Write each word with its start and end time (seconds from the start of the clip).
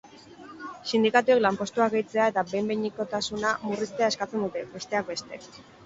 Sindikatuek 0.91 1.41
lanpostuak 1.47 1.93
gehitzea 1.97 2.27
eta 2.33 2.45
behin-behinekotasuna 2.55 3.55
murriztea 3.69 4.13
eskatzen 4.15 4.49
dute, 4.49 4.69
besteak 4.77 5.11
beste. 5.17 5.45